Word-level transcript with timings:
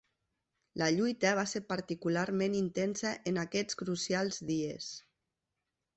La 0.81 0.87
lluita 0.93 1.33
va 1.39 1.43
ser 1.51 1.61
particularment 1.73 2.57
intensa 2.61 3.13
en 3.33 3.39
aquests 3.45 3.81
crucials 3.83 4.45
dies. 4.53 4.93